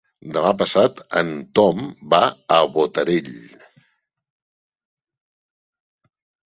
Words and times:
Demà 0.35 0.53
passat 0.61 1.01
en 1.21 1.29
Tom 1.59 1.83
va 2.15 2.23
a 2.57 2.59
Botarell. 2.79 3.31